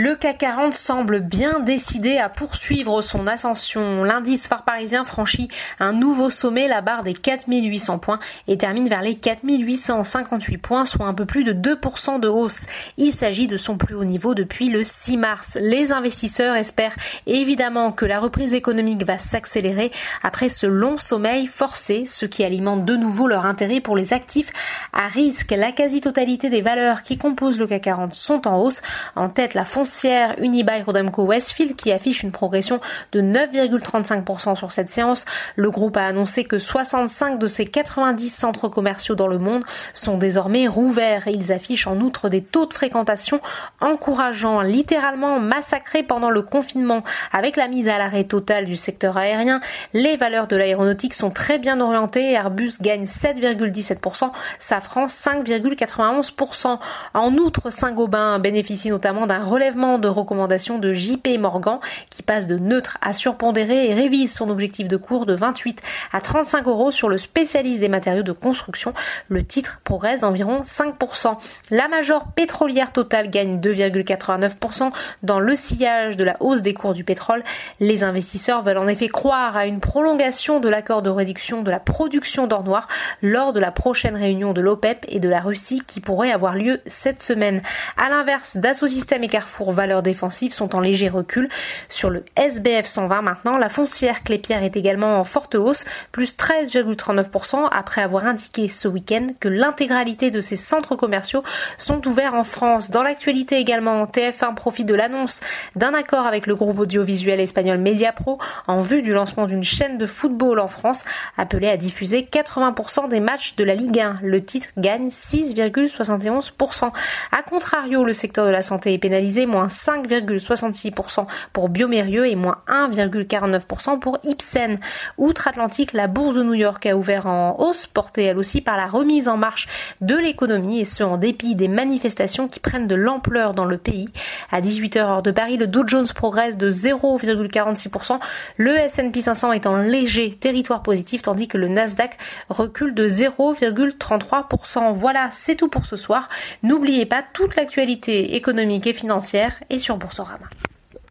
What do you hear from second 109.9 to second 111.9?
de football en France appelée à